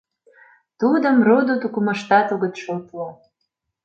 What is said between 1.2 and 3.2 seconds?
родо-тукымыштат огыт шотло.